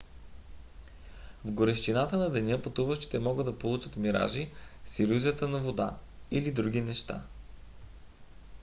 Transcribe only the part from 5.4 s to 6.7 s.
за вода или